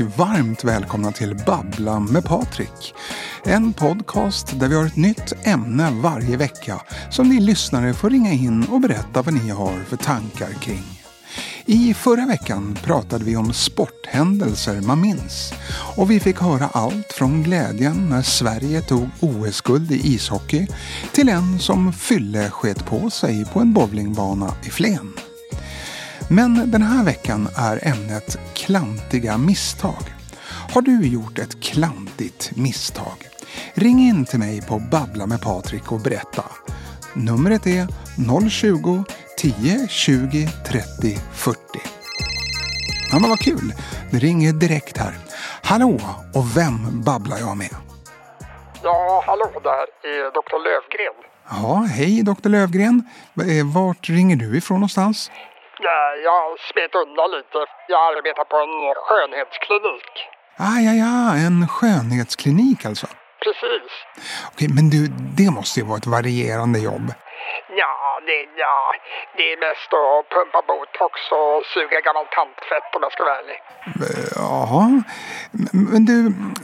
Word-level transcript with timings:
och 0.00 0.18
varmt 0.18 0.64
välkomna 0.64 1.12
till 1.12 1.36
Babbla 1.46 2.00
med 2.00 2.24
Patrik. 2.24 2.94
En 3.44 3.72
podcast 3.72 4.60
där 4.60 4.68
vi 4.68 4.74
har 4.74 4.86
ett 4.86 4.96
nytt 4.96 5.32
ämne 5.46 5.90
varje 5.90 6.36
vecka 6.36 6.80
som 7.10 7.28
ni 7.28 7.40
lyssnare 7.40 7.94
får 7.94 8.10
ringa 8.10 8.32
in 8.32 8.64
och 8.64 8.80
berätta 8.80 9.22
vad 9.22 9.34
ni 9.34 9.50
har 9.50 9.84
för 9.84 9.96
tankar 9.96 10.52
kring. 10.60 10.84
I 11.66 11.94
förra 11.94 12.26
veckan 12.26 12.78
pratade 12.84 13.24
vi 13.24 13.36
om 13.36 13.52
sporthändelser 13.52 14.80
man 14.80 15.00
minns 15.00 15.52
och 15.96 16.10
vi 16.10 16.20
fick 16.20 16.40
höra 16.40 16.68
allt 16.72 17.12
från 17.12 17.42
glädjen 17.42 18.08
när 18.08 18.22
Sverige 18.22 18.82
tog 18.82 19.08
OS-guld 19.20 19.92
i 19.92 20.14
ishockey 20.14 20.66
till 21.12 21.28
en 21.28 21.58
som 21.58 21.92
fylle 21.92 22.50
sket 22.50 22.86
på 22.86 23.10
sig 23.10 23.44
på 23.44 23.60
en 23.60 23.72
bowlingbana 23.72 24.54
i 24.66 24.70
Flen. 24.70 25.12
Men 26.28 26.70
den 26.70 26.82
här 26.82 27.04
veckan 27.04 27.48
är 27.56 27.88
ämnet 27.88 28.38
klantiga 28.54 29.38
misstag. 29.38 30.02
Har 30.74 30.82
du 30.82 31.06
gjort 31.06 31.38
ett 31.38 31.60
klantigt 31.62 32.50
misstag? 32.56 33.28
Ring 33.74 33.98
in 34.00 34.24
till 34.24 34.38
mig 34.38 34.62
på 34.62 34.78
Babbla 34.78 35.26
med 35.26 35.40
Patrik 35.40 35.92
och 35.92 36.00
berätta. 36.00 36.44
Numret 37.14 37.66
är 37.66 37.88
020 38.50 39.04
10 39.38 39.88
20 39.88 40.48
30 40.66 41.18
40. 41.32 41.58
Ja, 43.12 43.18
men 43.18 43.30
vad 43.30 43.38
kul! 43.38 43.74
Det 44.10 44.18
ringer 44.18 44.52
direkt 44.52 44.98
här. 44.98 45.14
Hallå, 45.62 46.00
och 46.34 46.56
vem 46.56 47.02
babblar 47.02 47.38
jag 47.38 47.56
med? 47.56 47.74
Ja, 48.82 49.22
hallå 49.26 49.50
där, 49.62 50.10
är 50.10 50.30
Dr. 50.30 50.58
Lövgren. 50.64 51.14
Ja, 51.50 51.86
hej 51.90 52.22
doktor 52.22 52.50
Lövgren. 52.50 53.02
Eh, 53.40 53.66
Vart 53.74 54.08
ringer 54.08 54.36
du 54.36 54.56
ifrån 54.56 54.74
någonstans? 54.76 55.30
Ja, 55.78 56.14
jag 56.28 56.58
smet 56.70 56.94
undan 56.94 57.30
lite. 57.30 57.58
Jag 57.88 58.16
arbetar 58.16 58.44
på 58.44 58.56
en 58.56 58.94
skönhetsklinik. 59.04 60.10
Ah, 60.58 60.78
ja, 60.86 60.92
ja, 61.04 61.36
en 61.46 61.68
skönhetsklinik 61.68 62.84
alltså. 62.84 63.06
Precis. 63.44 63.90
Okej, 64.52 64.68
men 64.76 64.90
du, 64.90 65.00
det 65.38 65.50
måste 65.50 65.80
ju 65.80 65.86
vara 65.86 65.98
ett 65.98 66.06
varierande 66.06 66.78
jobb. 66.78 67.06
Ja, 67.82 68.20
det, 68.26 68.38
ja, 68.56 68.92
det 69.36 69.52
är 69.52 69.56
mest 69.66 69.90
att 69.92 70.28
pumpa 70.34 70.62
botox 70.68 71.14
och 71.32 71.64
suga 71.74 72.00
gammalt 72.00 72.30
tantfett 72.30 72.88
om 72.96 73.02
jag 73.02 73.12
ska 73.12 73.24
vara 73.24 73.38
ärlig. 73.38 73.58
Eh, 74.06 74.26
Jaha, 74.36 75.02
men 75.92 76.04
du, 76.10 76.18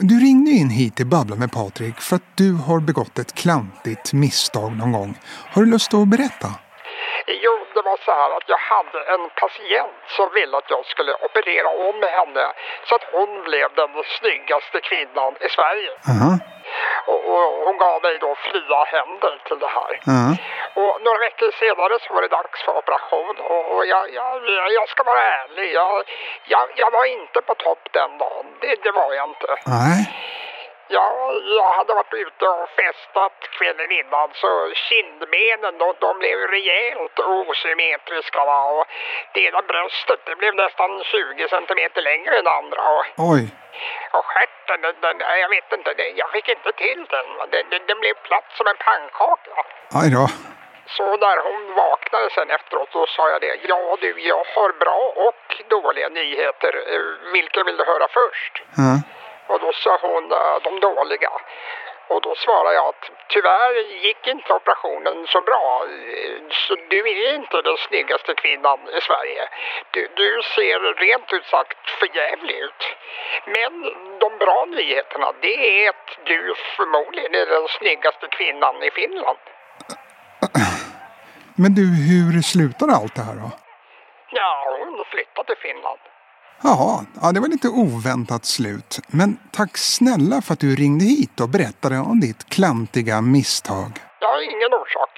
du 0.09 0.15
ringde 0.25 0.51
in 0.51 0.69
hit 0.69 0.95
till 0.95 1.05
Babbla 1.05 1.35
med 1.35 1.51
Patrik 1.51 1.97
för 2.01 2.15
att 2.15 2.37
du 2.37 2.53
har 2.53 2.79
begått 2.79 3.19
ett 3.19 3.33
klantigt 3.35 4.13
misstag 4.13 4.71
någon 4.77 4.91
gång. 4.91 5.15
Har 5.53 5.61
du 5.61 5.71
lust 5.71 5.93
att 5.93 6.07
berätta? 6.07 6.47
Jo, 7.27 7.53
var 7.93 8.05
så 8.05 8.11
här 8.21 8.29
att 8.37 8.49
jag 8.53 8.61
hade 8.73 8.99
en 9.13 9.29
patient 9.43 9.97
som 10.07 10.29
ville 10.33 10.57
att 10.57 10.69
jag 10.69 10.85
skulle 10.85 11.13
operera 11.13 11.69
om 11.89 11.97
henne 12.17 12.45
så 12.87 12.95
att 12.95 13.05
hon 13.11 13.43
blev 13.43 13.67
den 13.75 14.03
snyggaste 14.19 14.77
kvinnan 14.81 15.33
i 15.39 15.49
Sverige. 15.49 15.91
Aha, 16.11 16.31
Och, 17.11 17.21
och 17.33 17.45
hon 17.65 17.77
gav 17.77 18.01
mig 18.01 18.17
då 18.19 18.35
fria 18.35 18.83
händer 18.95 19.33
till 19.47 19.59
det 19.59 19.71
här. 19.77 19.91
ja. 20.05 20.23
Och 20.81 21.01
några 21.01 21.19
veckor 21.19 21.51
senare 21.59 21.99
så 22.03 22.13
var 22.13 22.21
det 22.21 22.27
dags 22.27 22.63
för 22.65 22.77
operation 22.77 23.35
och, 23.51 23.63
och 23.75 23.85
jag, 23.85 24.13
jag, 24.13 24.33
jag 24.79 24.89
ska 24.89 25.03
vara 25.03 25.21
ärlig, 25.21 25.73
jag, 25.73 26.03
jag, 26.45 26.65
jag 26.75 26.91
var 26.91 27.05
inte 27.05 27.41
på 27.41 27.55
topp 27.55 27.83
den 27.91 28.17
dagen. 28.17 28.45
Det, 28.61 28.83
det 28.83 28.91
var 28.91 29.13
jag 29.13 29.29
inte. 29.29 29.47
Nej, 29.65 29.99
Jag, 30.97 31.11
jag 31.59 31.69
hade 31.77 31.93
varit 31.93 32.13
ute 32.13 32.45
och 32.47 32.69
festat 32.69 33.37
kvällen 33.57 33.91
innan 33.91 34.29
så 34.33 34.51
kindbenen 34.87 35.77
de, 35.77 35.87
de 35.99 36.19
blev 36.19 36.37
rejält 36.55 37.19
osymmetriska 37.19 38.45
va? 38.45 38.61
och 38.77 38.85
det 39.33 39.41
ena 39.47 39.61
bröstet 39.61 40.19
det 40.25 40.35
blev 40.35 40.55
nästan 40.55 41.03
20 41.03 41.47
centimeter 41.49 42.01
längre 42.01 42.39
än 42.39 42.47
andra. 42.47 42.81
Och, 42.97 43.05
oj. 43.31 43.43
och 44.11 44.25
stjärten, 44.25 44.81
den, 44.81 44.95
den, 45.01 45.17
jag 45.43 45.49
vet 45.49 45.69
inte, 45.77 45.89
jag 46.15 46.29
fick 46.31 46.47
inte 46.49 46.71
till 46.71 47.05
den. 47.15 47.27
Den, 47.51 47.69
den, 47.69 47.81
den 47.87 47.99
blev 47.99 48.13
platt 48.13 48.49
som 48.57 48.67
en 48.67 48.79
pannkaka. 48.85 49.51
Aj 49.99 50.09
då. 50.17 50.25
Så 50.87 51.17
när 51.17 51.37
hon 51.47 51.73
vaknade 51.75 52.29
sen 52.29 52.49
efteråt 52.49 52.91
så 52.91 53.05
sa 53.07 53.29
jag 53.29 53.41
det. 53.41 53.59
Ja 53.67 53.97
du, 54.01 54.21
jag 54.21 54.45
har 54.55 54.69
bra 54.83 55.13
och 55.15 55.63
dåliga 55.69 56.09
nyheter. 56.09 56.73
Eh, 56.93 57.31
Vilken 57.33 57.65
vill 57.65 57.77
du 57.77 57.85
höra 57.85 58.07
först? 58.07 58.53
Ja. 58.77 58.93
Och 59.47 59.59
då 59.59 59.73
sa 59.73 59.97
hon 60.01 60.31
eh, 60.31 60.57
de 60.63 60.79
dåliga. 60.79 61.31
Och 62.07 62.21
då 62.21 62.35
svarade 62.35 62.75
jag 62.75 62.87
att 62.87 63.11
tyvärr 63.29 64.03
gick 64.05 64.27
inte 64.27 64.53
operationen 64.53 65.27
så 65.27 65.41
bra. 65.41 65.85
Så 66.49 66.75
du 66.89 66.99
är 66.99 67.35
inte 67.35 67.61
den 67.61 67.77
snyggaste 67.77 68.33
kvinnan 68.35 68.79
i 68.97 69.01
Sverige. 69.01 69.49
Du, 69.91 70.07
du 70.15 70.41
ser 70.55 70.79
rent 70.93 71.33
ut 71.33 71.45
sagt 71.45 71.89
förjävlig 71.89 72.57
ut. 72.57 72.83
Men 73.45 73.73
de 74.19 74.37
bra 74.37 74.65
nyheterna 74.65 75.31
det 75.41 75.85
är 75.85 75.89
att 75.89 76.17
du 76.25 76.55
förmodligen 76.77 77.35
är 77.35 77.45
den 77.45 77.67
snyggaste 77.67 78.27
kvinnan 78.27 78.83
i 78.83 78.91
Finland. 78.91 79.37
Men 81.55 81.75
du, 81.75 81.85
hur 82.09 82.41
slutade 82.41 82.93
allt 82.93 83.15
det 83.15 83.21
här 83.21 83.35
då? 83.35 83.51
Ja, 84.31 84.77
hon 84.79 85.05
flyttade 85.05 85.47
till 85.47 85.61
Finland. 85.67 85.99
Jaha, 86.63 87.05
ja, 87.21 87.31
det 87.31 87.39
var 87.39 87.47
lite 87.47 87.69
oväntat 87.69 88.45
slut. 88.45 88.99
Men 89.07 89.37
tack 89.51 89.77
snälla 89.77 90.41
för 90.41 90.53
att 90.53 90.59
du 90.59 90.75
ringde 90.75 91.05
hit 91.05 91.39
och 91.39 91.49
berättade 91.49 91.99
om 91.99 92.19
ditt 92.19 92.49
klantiga 92.49 93.21
misstag. 93.21 93.91
Jag 94.19 94.27
har 94.27 94.41
ingen 94.41 94.73
orsak. 94.81 95.09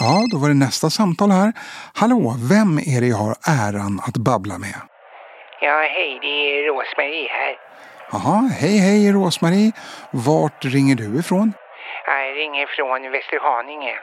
Ja, 0.00 0.26
då 0.32 0.38
var 0.38 0.48
det 0.48 0.54
nästa 0.54 0.90
samtal 0.90 1.30
här. 1.30 1.52
Hallå, 1.94 2.34
vem 2.50 2.78
är 2.78 3.00
det 3.00 3.06
jag 3.06 3.16
har 3.16 3.36
äran 3.68 4.00
att 4.06 4.16
babbla 4.16 4.58
med? 4.58 4.78
Ja, 5.60 5.76
hej, 5.96 6.18
det 6.22 6.26
är 6.28 6.66
Rosmarie 6.66 7.28
här. 7.28 7.54
Jaha, 8.12 8.50
hej 8.60 8.78
hej 8.78 9.12
Rosmarie. 9.12 9.72
Vart 10.10 10.64
ringer 10.64 10.94
du 10.94 11.18
ifrån? 11.18 11.52
Jag 12.06 12.36
ringer 12.36 12.66
från 12.76 13.12
Västerhaninge. 13.12 13.94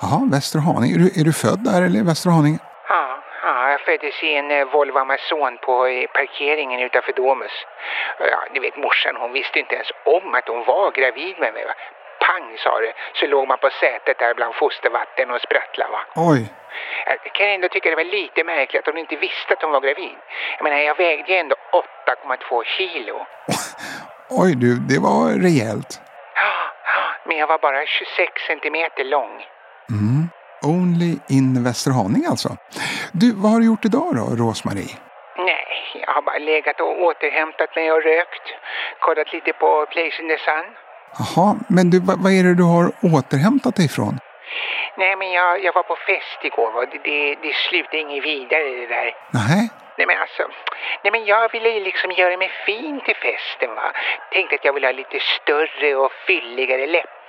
Jaha, 0.00 0.28
Västerhaninge. 0.30 0.94
Är 0.94 0.98
du, 0.98 1.20
är 1.20 1.24
du 1.24 1.32
född 1.32 1.64
där 1.64 1.82
eller 1.82 1.98
i 1.98 2.02
Västerhaninge? 2.02 2.58
Ja, 2.88 3.22
ja, 3.42 3.70
jag 3.70 3.80
föddes 3.80 4.22
i 4.22 4.34
en 4.34 4.50
eh, 4.50 4.64
Volvo 4.64 4.98
Amazon 4.98 5.58
på 5.58 6.06
parkeringen 6.14 6.80
utanför 6.80 7.12
Domus. 7.12 7.66
Ja, 8.18 8.38
du 8.54 8.60
vet 8.60 8.76
morsan, 8.76 9.16
hon 9.16 9.32
visste 9.32 9.58
inte 9.58 9.74
ens 9.74 9.90
om 10.04 10.34
att 10.34 10.48
hon 10.48 10.64
var 10.64 10.90
gravid 10.90 11.38
med 11.38 11.54
mig. 11.54 11.64
Va? 11.64 11.74
Pang 12.26 12.56
sa 12.58 12.80
det, 12.80 12.92
så 13.14 13.26
låg 13.26 13.48
man 13.48 13.58
på 13.58 13.70
sätet 13.70 14.18
där 14.18 14.34
bland 14.34 14.54
fostervatten 14.54 15.30
och 15.30 15.40
sprattlade. 15.40 15.92
Va? 15.92 16.00
Oj, 16.14 16.52
Jag 17.06 17.32
kan 17.32 17.46
ändå 17.46 17.68
tycka 17.68 17.90
det 17.90 17.96
var 17.96 18.04
lite 18.04 18.44
märkligt 18.44 18.80
att 18.80 18.86
hon 18.94 18.98
inte 18.98 19.16
visste 19.16 19.54
att 19.54 19.62
hon 19.62 19.70
var 19.72 19.80
gravid. 19.80 20.16
Jag 20.56 20.64
menar, 20.64 20.76
jag 20.76 20.96
vägde 20.96 21.32
ju 21.32 21.38
ändå 21.38 21.56
8,2 22.06 22.64
kilo. 22.64 23.26
oj 24.28 24.54
du, 24.56 24.76
det 24.76 24.98
var 25.00 25.42
rejält. 25.42 26.00
Ja, 26.34 26.52
ja, 26.84 27.00
men 27.24 27.36
jag 27.36 27.46
var 27.46 27.58
bara 27.58 27.86
26 27.86 28.42
centimeter 28.46 29.04
lång. 29.04 29.46
Mm. 29.90 30.29
Only 30.62 31.12
in 31.28 31.64
Västerhaninge 31.64 32.28
alltså. 32.28 32.56
Du, 33.12 33.34
vad 33.42 33.50
har 33.52 33.60
du 33.60 33.66
gjort 33.66 33.84
idag 33.84 34.08
då, 34.14 34.24
Rosmarie? 34.44 34.94
Nej, 35.36 35.66
jag 36.06 36.12
har 36.14 36.22
bara 36.22 36.38
legat 36.38 36.80
och 36.80 37.02
återhämtat 37.02 37.76
mig 37.76 37.92
och 37.92 38.02
rökt. 38.02 38.46
Kollat 39.00 39.32
lite 39.32 39.52
på 39.52 39.86
Place 39.92 40.16
in 40.22 40.28
the 40.28 40.38
Sun. 40.46 40.66
Jaha, 41.18 41.56
men 41.68 41.90
du, 41.90 42.00
vad, 42.00 42.32
är 42.38 42.44
det 42.44 42.54
du 42.54 42.62
har 42.62 42.86
återhämtat 43.16 43.76
dig 43.76 43.86
ifrån? 43.86 44.18
Nej, 44.98 45.16
men 45.16 45.30
jag, 45.32 45.64
jag 45.64 45.72
var 45.72 45.82
på 45.82 45.96
fest 45.96 46.40
igår 46.42 46.72
och 46.76 46.86
det, 46.92 47.00
det, 47.04 47.34
det 47.42 47.54
slutade 47.54 47.98
inget 47.98 48.24
vidare 48.24 48.64
det 48.80 48.86
där. 48.86 49.10
Nej, 49.40 49.62
Nej 49.98 50.06
men 50.06 50.18
alltså, 50.24 50.42
nej 51.02 51.10
men 51.12 51.24
jag 51.24 51.52
ville 51.52 51.68
ju 51.68 51.80
liksom 51.80 52.10
göra 52.10 52.36
mig 52.36 52.50
fin 52.66 53.00
till 53.06 53.16
festen 53.16 53.74
va. 53.74 53.92
Tänkte 54.32 54.54
att 54.54 54.64
jag 54.64 54.72
ville 54.72 54.86
ha 54.86 54.92
lite 54.92 55.18
större 55.36 55.96
och 55.96 56.12
fylligare 56.26 56.86
läppar. 56.86 57.19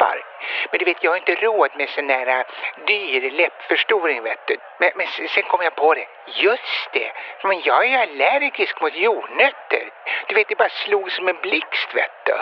Men 0.71 0.80
du 0.80 0.86
vet, 0.86 1.03
jag 1.03 1.12
har 1.12 1.18
inte 1.18 1.36
råd 1.36 1.71
med 1.77 1.89
sån 1.89 2.07
där 2.07 2.27
äh, 2.27 2.45
dyr 2.88 3.31
läppförstoring 3.31 4.24
vet 4.24 4.48
du. 4.48 4.57
Men, 4.80 4.92
men 4.95 5.07
sen 5.07 5.27
sen 5.27 5.44
kom 5.44 5.62
jag 5.62 5.75
på 5.75 5.94
det. 5.94 6.07
Just 6.27 6.89
det, 6.94 7.12
men 7.44 7.62
jag 7.63 7.86
är 7.86 7.89
ju 7.89 7.95
allergisk 7.95 8.81
mot 8.81 8.95
jordnötter. 8.95 9.89
Du 10.27 10.36
vet, 10.36 10.48
det 10.48 10.56
bara 10.56 10.69
slog 10.69 11.12
som 11.12 11.27
en 11.27 11.38
blixt 11.42 11.95
vet 11.95 12.25
du. 12.25 12.33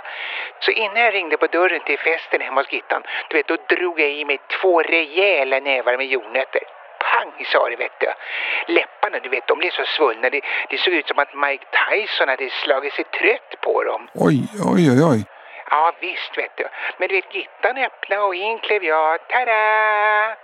Så 0.60 0.72
innan 0.72 1.04
jag 1.04 1.14
ringde 1.14 1.38
på 1.38 1.48
dörren 1.48 1.82
till 1.84 2.00
festen 2.00 2.42
hemma 2.42 2.62
hos 2.62 2.74
Gittan, 2.74 3.04
du 3.30 3.38
vet, 3.38 3.48
då 3.48 3.58
drog 3.76 4.00
jag 4.00 4.10
i 4.10 4.26
mig 4.26 4.40
två 4.62 4.82
rejäla 4.82 5.60
nävar 5.60 5.98
med 5.98 6.08
jordnötter. 6.08 6.62
Pang 7.00 7.46
sa 7.46 7.70
det 7.70 7.76
vet 7.76 8.00
du. 8.00 8.08
Läpparna 8.74 9.20
du 9.20 9.30
vet, 9.30 9.48
de 9.48 9.58
blev 9.58 9.72
så 9.72 9.86
svullna. 9.86 10.30
Det, 10.30 10.42
det 10.70 10.78
såg 10.78 10.94
ut 10.94 11.08
som 11.08 11.20
att 11.20 11.34
Mike 11.34 11.66
Tyson 11.78 12.30
hade 12.30 12.50
slagit 12.50 12.94
sig 12.94 13.06
trött 13.06 13.62
på 13.62 13.84
dem. 13.84 14.08
oj, 14.14 14.40
oj, 14.74 14.92
oj, 14.92 15.04
oj. 15.12 15.39
Ja 15.70 15.92
visst 16.00 16.38
vet 16.38 16.52
du. 16.58 16.68
Men 16.98 17.08
du 17.08 17.16
vet 17.16 17.36
Gittan 17.36 17.78
öppnade 17.78 18.22
och 18.22 18.36
in 18.36 18.60
klev 18.60 18.84
jag. 18.84 19.28
Tada! 19.28 20.36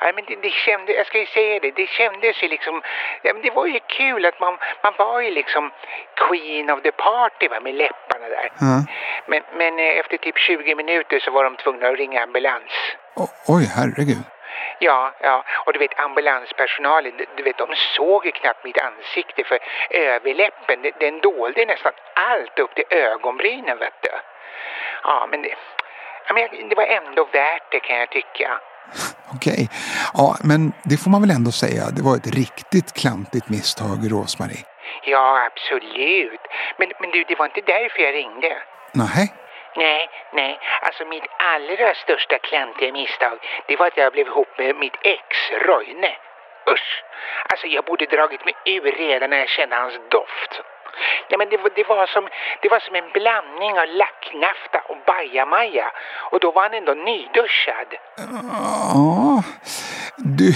Ja, 0.00 0.12
men 0.14 0.24
det, 0.24 0.36
det 0.42 0.50
kände, 0.50 0.92
jag 0.92 1.06
ska 1.06 1.18
ju 1.18 1.26
säga 1.26 1.60
det, 1.60 1.70
det 1.70 1.86
kändes 1.88 2.42
ju 2.42 2.48
liksom, 2.48 2.82
ja, 3.22 3.32
men 3.32 3.42
det 3.42 3.50
var 3.50 3.66
ju 3.66 3.80
kul 3.86 4.26
att 4.26 4.40
man, 4.40 4.58
man 4.82 4.94
var 4.98 5.20
ju 5.20 5.30
liksom 5.30 5.70
queen 6.28 6.70
of 6.70 6.82
the 6.82 6.92
party 6.92 7.48
va, 7.48 7.60
med 7.60 7.74
läpparna 7.74 8.28
där. 8.28 8.50
Ja. 8.60 8.84
Men, 9.26 9.42
men 9.54 9.78
eh, 9.78 9.98
efter 9.98 10.16
typ 10.16 10.38
20 10.38 10.74
minuter 10.74 11.18
så 11.18 11.30
var 11.30 11.44
de 11.44 11.56
tvungna 11.56 11.88
att 11.88 11.96
ringa 11.98 12.22
ambulans. 12.22 12.72
O- 13.14 13.28
oj, 13.48 13.64
herregud. 13.76 14.22
Ja, 14.78 15.12
ja, 15.20 15.44
och 15.66 15.72
du 15.72 15.78
vet 15.78 16.00
ambulanspersonalen, 16.00 17.12
du- 17.16 17.26
du 17.36 17.42
vet 17.42 17.58
de 17.58 17.74
såg 17.76 18.26
ju 18.26 18.32
knappt 18.32 18.64
mitt 18.64 18.78
ansikte 18.78 19.44
för 19.44 19.58
överläppen, 19.90 20.82
den- 20.82 20.92
den 21.00 21.20
dolde 21.20 21.64
nästan 21.64 21.92
allt 22.14 22.58
upp 22.58 22.74
till 22.74 22.84
ögonbrynen 22.90 23.78
vet 23.78 23.94
du. 24.02 24.10
Ja, 25.02 25.28
men 25.30 25.42
det, 25.42 25.54
men 26.34 26.68
det 26.68 26.76
var 26.76 26.86
ändå 26.86 27.24
värt 27.32 27.72
det 27.72 27.80
kan 27.80 27.96
jag 27.96 28.10
tycka. 28.10 28.60
Okej. 29.34 29.68
Ja, 30.14 30.36
men 30.44 30.72
det 30.90 30.96
får 30.96 31.10
man 31.10 31.20
väl 31.20 31.30
ändå 31.30 31.50
säga. 31.64 31.82
Det 31.96 32.02
var 32.02 32.14
ett 32.16 32.34
riktigt 32.42 32.92
klantigt 33.00 33.48
misstag, 33.48 33.98
Rosmarie. 34.12 34.64
Ja, 35.04 35.26
absolut. 35.48 36.44
Men, 36.78 36.88
men 37.00 37.10
du, 37.10 37.24
det 37.28 37.38
var 37.38 37.46
inte 37.46 37.60
därför 37.60 38.02
jag 38.02 38.14
ringde. 38.14 38.52
Nej. 38.92 39.24
Nej, 39.76 40.08
nej. 40.32 40.58
Alltså 40.82 41.04
mitt 41.04 41.26
allra 41.54 41.94
största 41.94 42.38
klantiga 42.38 42.92
misstag, 42.92 43.38
det 43.68 43.76
var 43.76 43.86
att 43.86 43.96
jag 43.96 44.12
blev 44.12 44.26
ihop 44.26 44.58
med 44.58 44.76
mitt 44.76 44.96
ex, 45.02 45.26
Roine. 45.68 46.12
Usch! 46.70 47.02
Alltså 47.50 47.66
jag 47.66 47.84
borde 47.84 48.06
dragit 48.06 48.44
mig 48.44 48.54
ur 48.64 48.92
redan 48.92 49.30
när 49.30 49.38
jag 49.38 49.48
kände 49.48 49.76
hans 49.76 49.94
doft. 50.10 50.52
Nej 51.32 51.38
men 51.38 51.48
det 51.50 51.56
var, 51.56 51.70
det 51.74 51.84
var, 51.88 52.06
som, 52.06 52.24
det 52.62 52.68
var 52.68 52.80
som 52.80 52.94
en 52.94 53.10
blandning 53.18 53.72
av 53.82 53.86
lacknafta 54.02 54.78
och 54.88 54.98
bajamaja. 55.06 55.88
Och 56.30 56.40
då 56.40 56.52
var 56.52 56.62
han 56.62 56.74
ändå 56.74 56.94
nyduschad. 56.94 57.90
Ja, 58.94 59.42
du, 60.38 60.52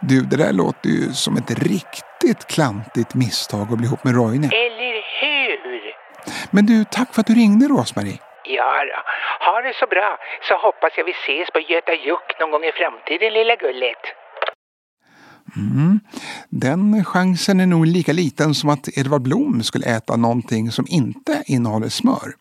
du, 0.00 0.16
det 0.30 0.36
där 0.44 0.52
låter 0.52 0.88
ju 0.88 1.12
som 1.12 1.36
ett 1.36 1.50
riktigt 1.50 2.46
klantigt 2.54 3.14
misstag 3.14 3.66
att 3.72 3.78
bli 3.78 3.86
ihop 3.86 4.04
med 4.04 4.14
Roine. 4.14 4.44
Eller 4.44 4.96
hur? 5.20 5.94
Men 6.50 6.66
du, 6.66 6.84
tack 6.84 7.14
för 7.14 7.20
att 7.20 7.26
du 7.26 7.34
ringde, 7.34 7.64
Rosmarie. 7.68 8.18
Ja 8.44 8.84
då. 8.90 8.98
Ha 9.46 9.60
det 9.60 9.74
så 9.76 9.86
bra, 9.86 10.18
så 10.48 10.54
hoppas 10.56 10.92
jag 10.96 11.04
vi 11.04 11.14
ses 11.24 11.50
på 11.50 11.60
Göta 11.60 11.94
Juck 11.94 12.40
någon 12.40 12.50
gång 12.50 12.64
i 12.64 12.72
framtiden, 12.72 13.32
lilla 13.32 13.56
gullet. 13.56 14.04
Mm. 15.56 16.00
Den 16.50 17.04
chansen 17.04 17.60
är 17.60 17.66
nog 17.66 17.86
lika 17.86 18.12
liten 18.12 18.54
som 18.54 18.70
att 18.70 18.98
Edvard 18.98 19.22
Blom 19.22 19.62
skulle 19.62 19.86
äta 19.86 20.16
någonting 20.16 20.70
som 20.70 20.86
inte 20.88 21.42
innehåller 21.46 21.88
smör. 21.88 22.34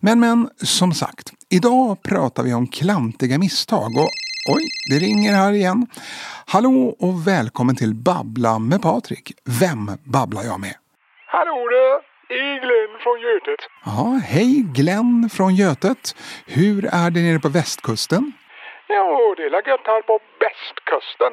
Men 0.00 0.20
men, 0.20 0.50
som 0.56 0.92
sagt, 0.92 1.32
idag 1.50 2.02
pratar 2.02 2.42
vi 2.42 2.54
om 2.54 2.66
klantiga 2.66 3.38
misstag 3.38 3.96
och 3.96 4.08
oj, 4.54 4.64
det 4.90 4.98
ringer 5.06 5.32
här 5.32 5.52
igen. 5.52 5.86
Hallå 6.46 6.96
och 6.98 7.26
välkommen 7.26 7.76
till 7.76 7.94
Babbla 7.94 8.58
med 8.58 8.82
Patrik. 8.82 9.32
Vem 9.60 9.90
babblar 10.04 10.42
jag 10.42 10.60
med? 10.60 10.74
Hallå 11.26 11.68
där! 11.70 12.14
Det 12.28 12.34
är 12.34 12.60
Glenn 12.60 12.98
från 13.02 13.20
Götet. 13.20 13.60
Ja, 13.84 14.20
hej 14.24 14.64
Glenn 14.74 15.30
från 15.32 15.54
Götet. 15.54 16.16
Hur 16.46 16.84
är 16.84 17.10
det 17.10 17.20
nere 17.20 17.38
på 17.38 17.48
västkusten? 17.48 18.32
Jo, 18.88 19.34
det 19.36 19.42
är 19.42 19.68
gött 19.68 19.86
här 19.86 20.02
på 20.02 20.18
västkusten. 20.44 21.32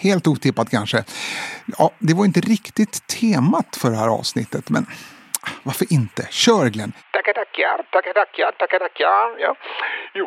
helt 0.00 0.26
otippat 0.26 0.70
kanske. 0.70 1.04
Ja, 1.78 1.90
det 1.98 2.14
var 2.14 2.24
inte 2.24 2.40
riktigt 2.40 3.06
temat 3.06 3.76
för 3.80 3.90
det 3.90 3.96
här 3.96 4.08
avsnittet, 4.08 4.70
men 4.70 4.86
varför 5.62 5.86
inte? 5.92 6.22
Kör 6.30 6.66
Glenn! 6.74 6.92
Tackar, 7.12 7.32
tackar, 7.32 7.76
tackar, 7.92 8.12
tackar, 8.12 8.52
tackar, 8.60 8.78
tackar. 8.78 9.26
Ja. 9.44 9.54
Jo, 10.14 10.26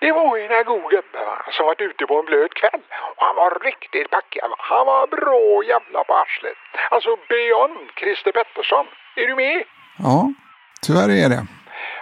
det 0.00 0.12
var 0.12 0.38
en 0.38 0.64
god 0.72 0.90
gubbe 0.94 1.22
som 1.54 1.66
varit 1.66 1.80
ute 1.80 2.06
på 2.06 2.14
en 2.20 2.26
blöt 2.30 2.54
kväll. 2.60 2.82
Och 3.16 3.22
han 3.26 3.36
var 3.36 3.50
riktigt 3.68 4.10
packad. 4.10 4.50
Han 4.58 4.86
var 4.86 5.06
bra 5.06 5.44
jävla 5.72 6.04
på 6.08 6.14
arslet. 6.22 6.62
Alltså 6.90 7.10
beyond 7.28 7.78
Christer 8.00 8.32
Pettersson. 8.38 8.86
Är 9.16 9.26
du 9.30 9.34
med? 9.34 9.64
Ja, 9.98 10.32
tyvärr 10.82 11.10
är 11.24 11.28
det. 11.34 11.46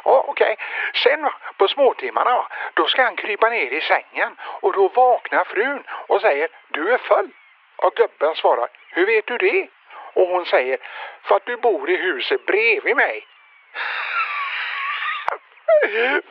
Ja, 0.05 0.25
okej. 0.29 0.56
Sen 1.03 1.23
va, 1.23 1.33
på 1.56 1.69
småtimmarna 1.69 2.31
va, 2.31 2.49
då 2.75 2.87
ska 2.87 3.03
han 3.03 3.17
krypa 3.17 3.49
ner 3.49 3.73
i 3.73 3.81
sängen 3.81 4.37
och 4.61 4.73
då 4.73 4.89
vaknar 4.89 5.45
frun 5.45 5.83
och 6.09 6.21
säger 6.21 6.49
du 6.69 6.93
är 6.95 6.99
full. 6.99 7.31
Och 7.77 7.95
gubben 7.95 8.35
svarar 8.35 8.69
hur 8.89 9.06
vet 9.06 9.27
du 9.27 9.39
det? 9.39 9.69
Och 10.15 10.29
hon 10.29 10.47
säger 10.47 10.79
för 11.23 11.37
att 11.37 11.47
du 11.47 11.56
bor 11.56 11.91
i 11.91 11.97
huset 11.97 12.47
bredvid 12.47 12.97
mig. 12.97 13.27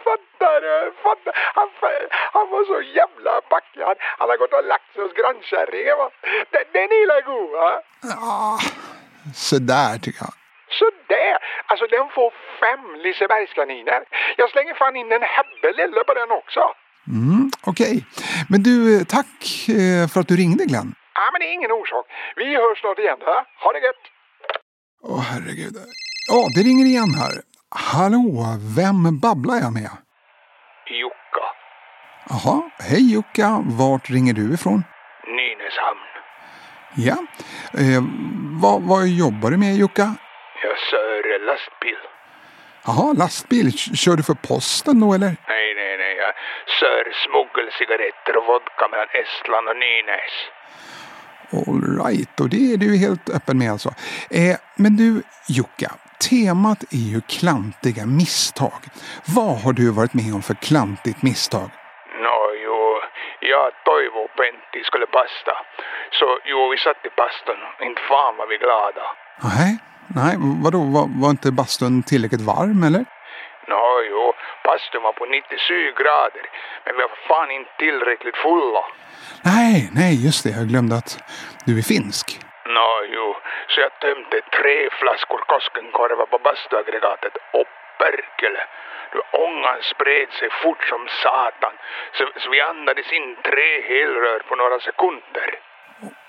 Fattar 0.03 0.61
du? 0.61 0.93
Fattar. 1.03 1.33
Han, 1.55 1.69
han 2.33 2.49
var 2.49 2.65
så 2.65 2.81
jävla 2.81 3.41
packad. 3.41 3.97
Han 3.99 4.29
har 4.29 4.37
gått 4.37 4.53
och 4.53 4.65
lagt 4.65 4.93
sig 4.93 5.03
hos 5.03 5.13
grannkärringen 5.13 5.97
va. 5.97 6.09
Den, 6.49 6.63
den 6.71 6.83
är 6.83 7.21
god 7.21 7.51
va? 7.51 7.81
Ja, 8.01 8.59
sådär 9.35 9.97
tycker 9.97 10.21
jag. 10.21 10.42
Alltså 11.69 11.85
den 11.95 12.07
får 12.15 12.29
fem 12.63 12.83
Lisebergskaniner. 13.03 14.01
Jag 14.37 14.49
slänger 14.49 14.73
fan 14.81 14.95
in 14.95 15.11
en 15.11 15.25
Hebbe-lille 15.35 16.01
på 16.07 16.13
den 16.13 16.31
också. 16.41 16.61
Mm, 17.07 17.51
Okej, 17.71 18.05
men 18.49 18.63
du, 18.63 19.05
tack 19.05 19.35
eh, 19.79 20.07
för 20.11 20.19
att 20.21 20.27
du 20.27 20.35
ringde 20.35 20.63
Glenn. 20.65 20.89
Ja, 21.19 21.25
men 21.31 21.39
det 21.41 21.47
är 21.51 21.53
ingen 21.53 21.71
orsak. 21.71 22.05
Vi 22.35 22.55
hörs 22.55 22.79
snart 22.79 22.99
igen. 22.99 23.19
Va? 23.25 23.45
Ha 23.63 23.71
det 23.71 23.79
gött! 23.79 24.03
Åh 25.03 25.21
herregud. 25.31 25.75
Ja, 26.31 26.39
det 26.55 26.61
ringer 26.69 26.85
igen 26.85 27.11
här. 27.21 27.33
Hallå, 27.93 28.45
vem 28.77 29.19
babblar 29.19 29.55
jag 29.55 29.73
med? 29.73 29.91
Jukka, 31.01 31.45
Jaha, 32.29 32.69
hej 32.89 33.11
Jukka, 33.13 33.63
vart 33.79 34.09
ringer 34.09 34.33
du 34.33 34.53
ifrån? 34.53 34.83
Nynäshamn. 35.37 35.99
Ja, 36.95 37.17
eh, 37.81 38.03
vad, 38.61 38.81
vad 38.81 39.07
jobbar 39.07 39.51
du 39.51 39.57
med 39.57 39.75
Jukka? 39.75 40.15
Jag 40.63 40.77
lastbil. 41.53 42.01
Jaha, 42.85 43.13
lastbil. 43.23 43.67
Kör 44.03 44.15
du 44.19 44.23
för 44.23 44.37
posten 44.51 44.99
då 45.03 45.13
eller? 45.13 45.31
Nej, 45.53 45.67
nej, 45.81 45.93
nej. 46.03 46.15
Jag 46.23 46.33
kör 46.79 47.03
smuggelcigaretter 47.25 48.33
och 48.37 48.45
vodka 48.51 48.83
mellan 48.91 49.09
Estland 49.21 49.65
och 49.71 49.77
Nynäs. 49.83 50.35
All 51.57 51.81
right, 52.05 52.39
och 52.41 52.49
det 52.49 52.73
är 52.73 52.77
du 52.77 52.97
helt 53.05 53.29
öppen 53.37 53.57
med 53.57 53.71
alltså. 53.71 53.89
Eh, 54.39 54.55
men 54.75 54.91
du 55.01 55.09
Jukka, 55.57 55.91
temat 56.29 56.81
är 56.99 57.07
ju 57.13 57.21
klantiga 57.21 58.05
misstag. 58.05 58.81
Vad 59.37 59.55
har 59.63 59.73
du 59.73 59.85
varit 59.99 60.13
med 60.13 60.33
om 60.37 60.41
för 60.41 60.53
klantigt 60.53 61.21
misstag? 61.29 61.69
Nå, 62.25 62.39
jo, 62.65 62.79
jag, 63.39 63.65
Toivo 63.85 64.19
och 64.25 64.35
Pentti 64.39 64.79
skulle 64.89 65.07
basta. 65.19 65.53
Så 66.19 66.27
jo, 66.45 66.59
vi 66.71 66.77
satt 66.77 67.05
i 67.09 67.11
bastun. 67.19 67.61
Inte 67.87 68.01
fan 68.09 68.37
var 68.37 68.47
vi 68.47 68.57
glada. 68.65 69.05
Nej, 69.55 69.71
nej, 70.07 70.35
vadå, 70.65 70.79
var, 70.95 71.05
var 71.21 71.29
inte 71.29 71.51
bastun 71.51 72.03
tillräckligt 72.03 72.41
varm 72.41 72.83
eller? 72.83 73.03
Nå, 73.67 73.85
jo, 74.11 74.33
bastun 74.65 75.03
var 75.03 75.13
på 75.13 75.25
97 75.25 75.73
grader. 76.01 76.45
Men 76.83 76.91
vi 76.95 77.01
var 77.01 77.17
fan 77.27 77.51
inte 77.51 77.71
tillräckligt 77.77 78.37
fulla. 78.45 78.83
Nej, 79.51 79.89
nej, 79.99 80.25
just 80.25 80.43
det, 80.43 80.51
jag 80.59 80.67
glömde 80.71 80.95
att 81.01 81.11
du 81.65 81.73
är 81.81 81.85
finsk. 81.93 82.25
Nå, 82.75 82.89
jo, 83.15 83.27
så 83.71 83.81
jag 83.85 83.91
tömde 84.03 84.37
tre 84.57 84.77
flaskor 84.99 85.41
Koskenkorva 85.51 86.25
på 86.25 86.37
bastuaggregatet 86.47 87.35
och 87.59 87.69
perkele. 88.01 88.63
Du, 89.11 89.17
Ångan 89.45 89.79
spred 89.93 90.29
sig 90.39 90.49
fort 90.63 90.83
som 90.91 91.01
satan, 91.23 91.73
så, 92.17 92.23
så 92.41 92.49
vi 92.49 92.61
andades 92.61 93.11
in 93.17 93.29
tre 93.49 93.69
helrör 93.91 94.39
på 94.49 94.55
några 94.55 94.79
sekunder. 94.79 95.49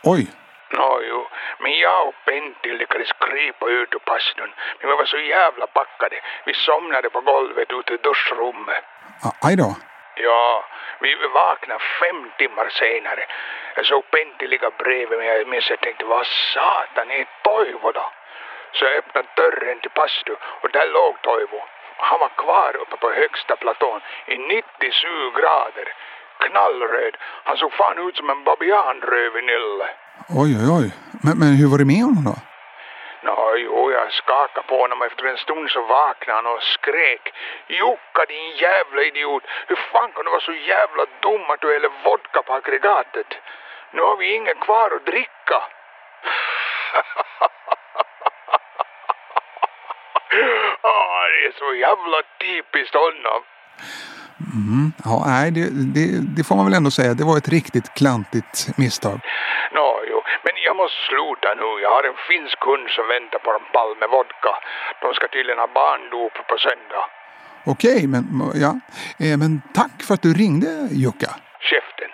Oj, 0.03 0.23
Nå, 0.71 1.01
jo, 1.03 1.29
men 1.59 1.79
jag 1.79 2.09
och 2.09 2.15
Pentti 2.25 2.69
lyckades 2.69 3.13
krypa 3.13 3.69
ut 3.69 3.95
ur 3.95 4.01
bastun, 4.07 4.53
men 4.81 4.91
vi 4.91 4.97
var 4.97 5.05
så 5.05 5.19
jävla 5.19 5.67
packade. 5.67 6.21
Vi 6.45 6.55
somnade 6.55 7.11
på 7.11 7.21
golvet 7.21 7.73
ute 7.73 7.95
i 7.95 7.97
duschrummet. 7.97 8.85
aj 9.43 9.57
då. 9.57 9.77
Ja, 10.17 10.65
vi 11.01 11.15
vaknade 11.15 11.81
fem 12.01 12.31
timmar 12.39 12.69
senare. 12.69 13.27
Jag 13.77 13.87
såg 13.87 14.11
Pentti 14.11 14.47
ligga 14.47 14.71
bredvid 14.71 15.19
mig. 15.19 15.45
Minns 15.45 15.71
jag 15.71 15.81
tänkte, 15.81 16.05
vad 16.05 16.27
satan 16.27 17.11
är 17.11 17.27
Toivo 17.43 17.93
då? 17.93 18.13
Så 18.73 18.85
jag 18.85 18.95
öppnade 18.95 19.29
dörren 19.37 19.81
till 19.81 19.91
bastu 19.95 20.37
och 20.61 20.71
där 20.71 20.87
låg 20.87 21.23
Toivo. 21.23 21.63
Han 21.97 22.21
var 22.21 22.29
kvar 22.29 22.77
uppe 22.77 22.97
på 22.97 23.11
högsta 23.11 23.57
platån 23.57 24.01
i 24.27 24.37
97 24.39 25.31
grader. 25.31 25.95
Knallröd. 26.39 27.17
Han 27.45 27.57
såg 27.57 27.73
fan 27.73 28.09
ut 28.09 28.17
som 28.17 28.31
en 28.31 28.45
babianröv 28.45 29.37
i. 29.37 29.43
Oj, 30.29 30.51
oj, 30.61 30.69
oj. 30.79 30.89
Men, 31.25 31.39
men 31.39 31.49
hur 31.61 31.69
var 31.71 31.79
det 31.79 31.91
med 31.93 32.03
honom 32.09 32.25
då? 32.31 32.37
Nå, 33.27 33.57
jo, 33.57 33.93
jag 33.93 34.13
skakade 34.13 34.67
på 34.69 34.77
honom. 34.79 35.03
Efter 35.03 35.25
en 35.25 35.39
stund 35.39 35.71
så 35.71 35.81
vaknade 35.81 36.37
han 36.39 36.47
och 36.47 36.63
skrek. 36.63 37.25
Jukka 37.69 38.23
din 38.29 38.51
jävla 38.57 39.03
idiot! 39.03 39.43
Hur 39.69 39.77
fan 39.77 40.13
kan 40.13 40.25
du 40.25 40.31
vara 40.31 40.41
så 40.41 40.53
jävla 40.53 41.05
dum 41.23 41.51
att 41.51 41.61
du 41.61 41.73
häller 41.73 41.91
vodka 42.05 42.43
på 42.43 42.53
aggregatet? 42.55 43.31
Nu 43.93 44.03
har 44.03 44.17
vi 44.17 44.35
inget 44.35 44.61
kvar 44.61 44.91
att 44.97 45.07
dricka. 45.07 45.59
Ja, 50.83 51.27
det 51.33 51.47
är 51.47 51.53
så 51.59 51.75
jävla 51.75 52.23
typiskt 52.39 52.95
honom. 52.95 53.43
Mm, 54.41 54.93
ja, 55.05 55.25
nej, 55.27 55.51
det, 55.51 55.65
det, 55.97 56.07
det 56.37 56.45
får 56.45 56.57
man 56.57 56.65
väl 56.65 56.75
ändå 56.75 56.91
säga. 56.91 57.15
Det 57.15 57.25
var 57.25 57.37
ett 57.39 57.49
riktigt 57.49 57.95
klantigt 57.95 58.69
misstag. 58.77 59.19
Nå, 59.79 59.89
jo, 60.11 60.19
men 60.45 60.55
jag 60.67 60.77
måste 60.77 60.99
sluta 61.11 61.49
nu. 61.63 61.69
Jag 61.85 61.91
har 61.97 62.03
en 62.11 62.19
finsk 62.31 62.57
kund 62.67 62.87
som 62.97 63.05
väntar 63.15 63.39
på 63.45 63.51
en 63.59 63.67
pall 63.75 63.93
med 64.01 64.09
vodka. 64.17 64.53
De 65.03 65.09
ska 65.17 65.25
tydligen 65.29 65.59
ha 65.65 65.69
barndop 65.81 66.35
på 66.51 66.57
söndag. 66.67 67.05
Okej, 67.67 68.07
men, 68.07 68.25
ja. 68.65 68.73
Eh, 69.27 69.37
men 69.43 69.63
tack 69.75 70.03
för 70.03 70.15
att 70.15 70.23
du 70.23 70.35
ringde 70.35 70.89
Jukka. 70.91 71.31
Käften. 71.71 72.11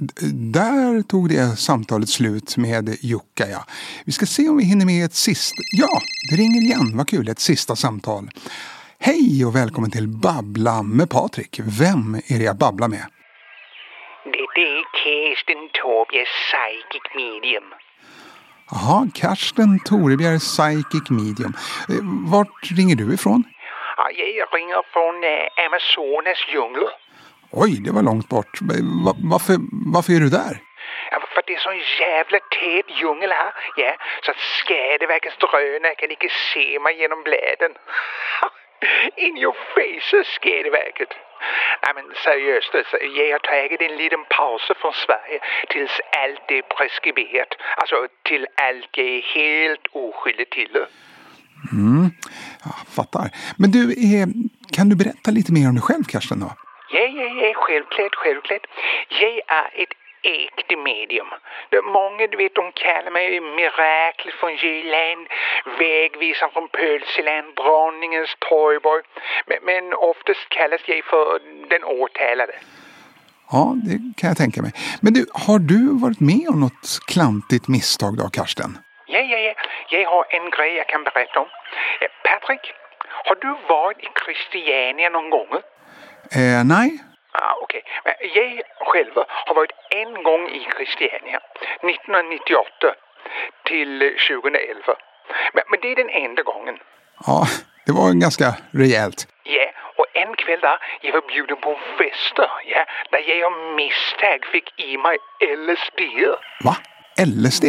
D- 0.00 0.14
Där 0.60 1.02
tog 1.02 1.28
det 1.28 1.56
samtalet 1.58 2.08
slut 2.08 2.56
med 2.56 2.88
Jukka, 3.00 3.46
ja. 3.50 3.64
Vi 4.06 4.12
ska 4.12 4.26
se 4.26 4.48
om 4.48 4.56
vi 4.56 4.64
hinner 4.64 4.86
med 4.86 5.04
ett 5.04 5.14
sista... 5.14 5.62
Ja, 5.76 6.00
det 6.30 6.36
ringer 6.36 6.60
igen. 6.60 6.96
Vad 6.96 7.08
kul, 7.08 7.28
ett 7.28 7.38
sista 7.38 7.76
samtal. 7.76 8.28
Hej 8.98 9.44
och 9.46 9.56
välkommen 9.56 9.90
till 9.90 10.08
Babbla 10.08 10.82
med 10.82 11.10
Patrik. 11.10 11.60
Vem 11.80 12.14
är 12.14 12.38
det 12.38 12.44
jag 12.44 12.58
babblar 12.58 12.88
med? 12.88 13.04
Det 14.32 14.60
är 14.68 14.84
Kirsten 15.02 15.62
Torbjörns 15.78 16.28
psychic 16.46 17.04
medium. 17.22 17.64
Jaha, 18.70 18.98
Karsten 19.20 19.70
Torebjer, 19.88 20.38
Psychic 20.38 21.06
Medium. 21.20 21.52
Eh, 21.92 22.02
Vart 22.32 22.58
ringer 22.78 22.96
du 22.96 23.06
ifrån? 23.14 23.40
Ja, 23.96 24.04
jag 24.40 24.48
ringer 24.58 24.82
från 24.94 25.14
eh, 25.32 25.64
Amazonas 25.66 26.40
djungler. 26.52 26.90
Oj, 27.62 27.72
det 27.84 27.92
var 27.96 28.02
långt 28.10 28.28
bort. 28.28 28.54
Eh, 28.74 28.84
Va, 29.04 29.12
varför, 29.32 29.56
varför 29.94 30.12
är 30.16 30.20
du 30.26 30.30
där? 30.42 30.54
Ja, 31.10 31.16
för 31.34 31.42
det 31.46 31.54
är 31.58 31.60
sån 31.68 31.80
jävla 32.04 32.38
tät 32.56 32.88
djungel 33.00 33.30
här. 33.40 33.50
Ja, 33.82 33.92
så 34.24 34.28
att 34.32 34.40
Skadeverkets 34.60 35.36
drönare 35.44 35.94
kan 36.00 36.10
inte 36.14 36.28
se 36.52 36.66
mig 36.84 36.94
genom 37.02 37.20
bläden. 37.28 37.72
In 39.16 39.36
your 39.36 39.56
face, 39.74 40.24
Skadeverket. 40.34 41.12
Nej 41.84 41.92
men 41.94 42.04
seriöst, 42.24 42.74
alltså, 42.74 42.96
jag 42.96 43.32
har 43.34 43.38
tagit 43.38 43.80
en 43.80 43.96
liten 43.96 44.24
paus 44.36 44.62
från 44.80 44.92
Sverige 45.06 45.38
tills 45.68 45.94
allt 46.22 46.50
är 46.58 46.62
preskriberat. 46.62 47.52
Alltså 47.76 47.96
till 48.22 48.46
allt 48.66 48.90
jag 48.92 49.06
är 49.06 49.22
helt 49.22 49.86
oskyldig 49.92 50.50
till. 50.50 50.76
Mm, 51.72 52.10
ja, 52.64 52.70
fattar. 52.96 53.26
Men 53.58 53.70
du, 53.70 53.82
eh, 53.92 54.26
kan 54.76 54.88
du 54.88 54.96
berätta 54.96 55.30
lite 55.30 55.52
mer 55.52 55.68
om 55.68 55.74
dig 55.74 55.82
själv, 55.82 56.04
Karsten? 56.04 56.40
Då? 56.40 56.50
Ja, 56.90 57.00
ja, 57.00 57.26
ja, 57.42 57.52
självklart, 57.54 58.14
självklart. 58.14 58.66
Jag 59.08 59.40
är 59.62 59.82
ett 59.82 59.94
äkta 60.34 60.76
medium. 60.76 61.30
Det 61.70 61.76
är 61.76 61.82
Många, 61.82 62.26
du 62.26 62.36
vet, 62.36 62.54
de 62.54 62.72
kallar 62.72 63.10
mig 63.10 63.40
miraklet 63.40 64.34
från 64.40 64.54
Jylland, 64.62 65.26
vägvisaren 65.78 66.52
från 66.52 66.68
Pölseland, 66.68 67.46
dronningens 67.60 68.32
torgborg. 68.48 69.02
Men, 69.48 69.58
men 69.68 69.84
oftast 70.10 70.48
kallas 70.48 70.80
jag 70.86 71.04
för 71.04 71.26
den 71.72 71.84
åtalade. 71.84 72.54
Ja, 73.52 73.62
det 73.86 73.96
kan 74.18 74.28
jag 74.28 74.36
tänka 74.36 74.62
mig. 74.62 74.72
Men 75.02 75.12
du, 75.16 75.26
har 75.46 75.58
du 75.58 75.80
varit 76.04 76.20
med 76.20 76.44
om 76.52 76.60
något 76.60 76.86
klantigt 77.06 77.68
misstag 77.68 78.12
då, 78.20 78.28
Karsten? 78.38 78.70
Ja, 79.06 79.20
ja, 79.20 79.38
ja. 79.38 79.54
Jag 79.90 80.10
har 80.10 80.24
en 80.30 80.50
grej 80.50 80.72
jag 80.80 80.88
kan 80.88 81.04
berätta 81.04 81.40
om. 81.40 81.46
Eh, 82.00 82.08
Patrick, 82.26 82.64
har 83.26 83.36
du 83.44 83.56
varit 83.68 83.98
i 83.98 84.08
Christiania 84.24 85.08
någon 85.10 85.30
gång? 85.30 85.50
Eh, 86.38 86.64
nej? 86.64 86.98
Ah, 87.38 87.54
Okej, 87.62 87.82
Men 88.04 88.14
jag 88.34 88.62
själv 88.88 89.12
har 89.46 89.54
varit 89.54 89.72
en 89.90 90.22
gång 90.22 90.48
i 90.48 90.68
Christiania. 90.76 91.40
1998 91.82 92.94
till 93.64 93.98
2011. 94.28 94.96
Men, 95.54 95.64
men 95.70 95.78
det 95.82 95.92
är 95.92 95.96
den 95.96 96.10
enda 96.10 96.42
gången. 96.42 96.78
Ja, 97.26 97.46
det 97.86 97.92
var 97.92 98.20
ganska 98.20 98.54
rejält. 98.70 99.28
Ja, 99.42 99.66
och 99.96 100.06
en 100.12 100.34
kväll 100.36 100.60
där 100.60 100.78
jag 101.00 101.12
var 101.12 101.20
bjuden 101.28 101.56
på 101.56 101.70
en 101.70 101.96
fest 101.98 102.34
ja, 102.66 102.84
där 103.10 103.18
jag 103.28 103.52
av 103.52 103.58
misstag 103.74 104.46
fick 104.52 104.80
i 104.80 104.96
mig 104.98 105.16
LSD. 105.40 106.00
Va? 106.64 106.76
LSD? 107.26 107.64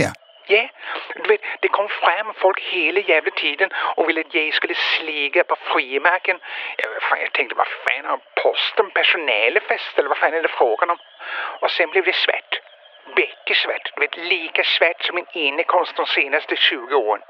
Ja, 0.50 0.68
du 1.16 1.30
vet, 1.30 1.42
det 1.60 1.68
kom 1.68 1.89
fram 1.89 2.34
folk 2.34 2.60
hela 2.60 3.00
jävla 3.00 3.32
tiden 3.32 3.70
och 3.96 4.10
ville 4.10 4.22
att 4.22 4.34
jag 4.34 4.54
skulle 4.54 4.75
sliga 4.75 5.44
på 5.44 5.56
frimärken. 5.56 6.39
Jag, 6.77 7.04
fan, 7.04 7.20
jag 7.22 7.32
tänkte, 7.34 7.56
vad 7.56 7.68
fan 7.68 8.06
har 8.06 8.20
posten 8.44 8.92
personalfest 8.92 10.00
eller 10.00 10.10
vad 10.10 10.18
fan 10.18 10.34
är 10.34 10.42
det 10.42 10.48
frågan 10.48 10.89
om? 10.89 10.98
Och 11.62 11.72
sen 11.72 11.89
blev 11.89 12.04
det 12.04 12.16
svett. 12.16 12.54
Bäckesvett. 13.16 13.82
Du 13.96 14.01
vet, 14.01 14.18
lika 14.18 14.63
svett 14.63 15.01
som 15.01 15.16
min 15.16 15.25
innekonst 15.34 15.96
de 15.96 16.06
senaste 16.06 16.56
20 16.56 16.96
åren. 16.96 17.22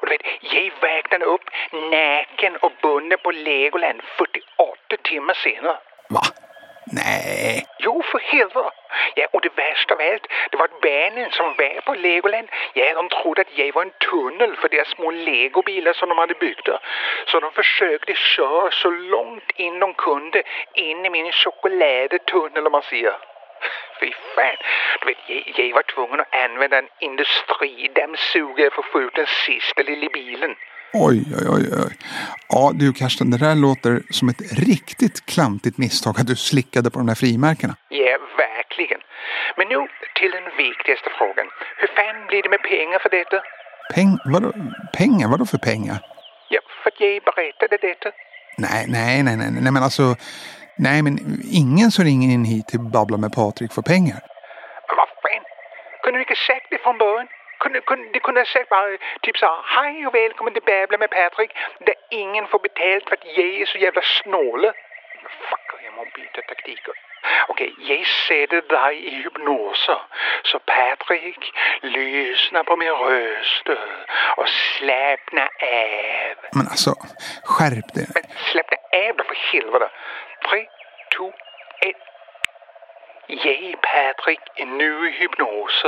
Och 0.00 0.06
du 0.06 0.10
vet, 0.10 0.26
jag 0.40 0.72
vaknade 0.80 1.24
upp 1.24 1.44
naken 1.72 2.56
och 2.56 2.72
bunden 2.82 3.18
på 3.22 3.30
Legoland 3.30 4.02
48 4.18 4.96
timmar 5.02 5.34
senare. 5.34 5.78
Va? 6.08 6.20
Nej. 6.86 7.66
Jo, 7.78 8.02
för 8.02 8.18
helvete. 8.18 8.70
Ja, 9.14 9.26
och 9.32 9.40
det 9.40 9.56
värsta 9.56 9.94
av 9.94 10.00
allt, 10.00 10.26
det 10.50 10.56
var 10.56 10.64
att 10.64 10.80
barnen 10.80 11.30
som 11.30 11.46
var 11.46 11.80
på 11.80 11.94
Legoland, 11.94 12.48
ja, 12.72 12.94
de 12.94 13.08
trodde 13.08 13.40
att 13.40 13.58
jag 13.58 13.74
var 13.74 13.82
en 13.82 13.90
tunnel 14.10 14.56
för 14.56 14.68
deras 14.68 14.88
små 14.88 15.10
legobilar 15.10 15.92
som 15.92 16.08
de 16.08 16.18
hade 16.18 16.34
byggt. 16.34 16.68
Så 17.26 17.40
de 17.40 17.52
försökte 17.52 18.14
köra 18.14 18.70
så 18.70 18.90
långt 18.90 19.50
in 19.56 19.80
de 19.80 19.94
kunde 19.94 20.42
in 20.74 21.06
i 21.06 21.10
min 21.10 21.32
chokladtunnel, 21.32 22.66
om 22.66 22.72
man 22.72 22.82
säger. 22.82 23.16
Fy 24.00 24.12
fan. 24.34 24.56
Du 25.00 25.06
vet, 25.06 25.18
jag, 25.26 25.66
jag 25.66 25.74
var 25.74 25.82
tvungen 25.82 26.20
att 26.20 26.34
använda 26.34 26.78
en 26.78 26.88
industridammsugare 26.98 28.70
för 28.70 28.82
att 28.82 28.88
få 28.88 29.00
ut 29.00 29.14
den 29.14 29.26
sista 29.26 29.82
lilla 29.82 30.08
bilen. 30.12 30.56
Oj, 30.96 31.24
oj, 31.38 31.46
oj, 31.54 31.64
oj. 31.84 31.92
Ja, 32.48 32.72
du 32.74 32.92
Karsten, 32.92 33.30
det 33.30 33.38
där 33.38 33.54
låter 33.54 33.92
som 34.10 34.28
ett 34.28 34.42
riktigt 34.70 35.26
klantigt 35.26 35.78
misstag 35.78 36.14
att 36.20 36.26
du 36.26 36.36
slickade 36.36 36.90
på 36.90 36.98
de 36.98 37.06
där 37.06 37.14
frimärkena. 37.14 37.74
Ja, 37.88 38.16
verkligen. 38.44 39.00
Men 39.56 39.68
nu 39.68 39.76
till 40.18 40.32
den 40.38 40.48
viktigaste 40.64 41.08
frågan. 41.18 41.46
Hur 41.80 41.90
fan 41.96 42.26
blir 42.28 42.42
det 42.42 42.48
med 42.48 42.62
pengar 42.62 42.98
för 43.04 43.10
detta? 43.18 43.38
Peng, 43.94 44.12
vadå, 44.32 44.48
pengar? 44.98 45.28
Vadå 45.28 45.44
för 45.46 45.58
pengar? 45.58 45.98
Ja, 46.54 46.60
för 46.82 46.90
att 46.90 47.00
jag 47.00 47.22
berättade 47.30 47.76
detta. 47.88 48.08
Nej, 48.58 48.82
nej, 48.88 49.22
nej, 49.22 49.36
nej, 49.36 49.50
nej, 49.64 49.72
men 49.72 49.82
alltså. 49.82 50.04
Nej, 50.78 51.02
men 51.02 51.14
ingen 51.62 51.90
som 51.90 52.04
ringer 52.04 52.28
in 52.34 52.44
hit 52.44 52.66
till 52.68 52.80
Babbla 52.80 53.16
med 53.16 53.32
Patrik 53.32 53.72
får 53.72 53.82
pengar. 53.82 54.18
Men 54.88 54.96
vad 55.00 55.08
fan? 55.22 55.44
Kunde 56.02 56.18
du 56.18 56.22
inte 56.22 56.40
sagt 56.48 56.66
det 56.70 56.78
från 56.84 56.98
början? 56.98 57.28
Kunde, 57.64 57.80
kunde, 57.80 58.08
det 58.12 58.20
kunde 58.20 58.44
sagt 58.44 58.68
bara 58.68 58.98
typ 59.22 59.36
så 59.36 59.48
hej 59.64 60.06
och 60.06 60.14
välkommen 60.14 60.52
till 60.54 60.62
Babbla 60.62 60.98
med 60.98 61.10
Patrik, 61.10 61.50
där 61.86 61.94
ingen 62.10 62.46
får 62.46 62.58
betalt 62.58 63.04
för 63.08 63.16
att 63.16 63.26
jag 63.36 63.60
är 63.60 63.66
så 63.66 63.78
jävla 63.78 64.02
snåle. 64.02 64.72
Fuck, 65.48 65.68
jag 65.84 65.94
må 65.94 66.04
byta 66.04 66.40
taktiker. 66.48 66.94
Okej, 67.48 67.74
jag 67.78 68.06
sätter 68.06 68.62
dig 68.76 69.06
i 69.06 69.10
hypnoser. 69.10 70.00
Så 70.42 70.58
Patrik, 70.58 71.52
lyssna 71.82 72.64
på 72.64 72.76
min 72.76 72.92
röst 72.92 73.68
och 74.36 74.48
slappna 74.48 75.42
av. 75.42 76.36
Men 76.56 76.66
alltså, 76.72 76.90
skärp 77.44 77.88
dig. 77.94 78.06
Men 78.14 78.22
slappna 78.50 78.76
av 78.92 79.16
då 79.16 79.24
för 79.24 79.38
helvete. 79.52 79.90
Tre, 80.48 80.66
två, 81.16 81.32
ett. 81.88 82.13
Jag, 83.26 83.74
Patrik, 83.82 84.40
är 84.56 84.66
nu 84.66 85.08
i 85.08 85.10
hypnos. 85.10 85.84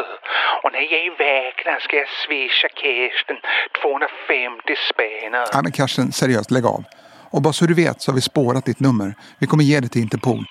Och 0.62 0.72
när 0.72 0.80
jag 0.80 1.10
vaknar 1.10 1.78
ska 1.80 1.96
jag 1.96 2.08
swisha 2.08 2.68
Kirsten 2.68 3.36
250 3.82 4.76
spänn. 4.90 5.32
Nej, 5.32 5.62
men 5.62 5.72
Karsten, 5.72 6.12
seriöst, 6.12 6.50
lägg 6.50 6.66
av. 6.66 6.84
Och 7.30 7.42
bara 7.42 7.52
så 7.52 7.64
du 7.66 7.74
vet 7.74 8.00
så 8.00 8.10
har 8.10 8.14
vi 8.14 8.20
spårat 8.20 8.64
ditt 8.64 8.80
nummer. 8.80 9.14
Vi 9.40 9.46
kommer 9.46 9.64
ge 9.64 9.80
det 9.80 9.88
till 9.88 10.02
Interpol. 10.02 10.44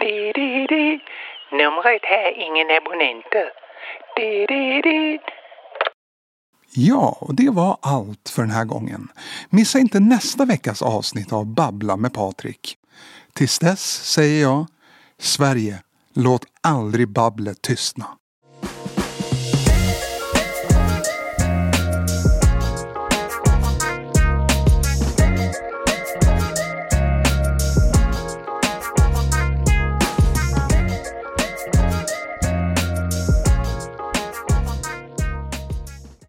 Di, 0.00 0.32
di, 0.32 0.66
di. 0.66 1.00
Numret 1.50 2.04
har 2.04 2.30
ingen 2.46 2.70
abonnenter. 2.70 3.48
Di, 4.16 4.46
di, 4.46 4.82
di. 4.82 5.18
Ja, 6.70 7.18
och 7.20 7.34
det 7.34 7.50
var 7.50 7.78
allt 7.82 8.28
för 8.28 8.42
den 8.42 8.50
här 8.50 8.64
gången. 8.64 9.08
Missa 9.50 9.78
inte 9.78 10.00
nästa 10.00 10.44
veckas 10.44 10.82
avsnitt 10.82 11.32
av 11.32 11.46
Babbla 11.46 11.96
med 11.96 12.12
Patrik. 12.12 12.78
Tills 13.32 13.58
dess 13.58 14.04
säger 14.04 14.42
jag, 14.42 14.66
Sverige, 15.18 15.82
låt 16.14 16.44
aldrig 16.60 17.08
babblet 17.08 17.62
tystna. 17.62 18.17